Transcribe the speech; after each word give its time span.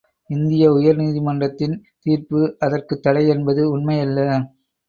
இந்திய 0.29 0.63
உயர்நீதி 0.71 1.21
மன்றத்தின் 1.21 1.75
தீர்ப்பு 1.99 2.39
அதற்குத்தடை 2.59 3.23
என்பது 3.27 3.63
உண்மையல்ல. 3.71 4.19